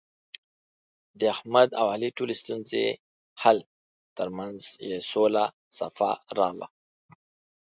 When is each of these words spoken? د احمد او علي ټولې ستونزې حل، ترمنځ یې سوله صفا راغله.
د 1.19 1.21
احمد 1.35 1.69
او 1.79 1.85
علي 1.93 2.09
ټولې 2.17 2.35
ستونزې 2.41 2.85
حل، 3.41 3.57
ترمنځ 4.17 4.59
یې 4.89 4.97
سوله 5.11 5.45
صفا 5.77 6.11
راغله. 6.37 6.67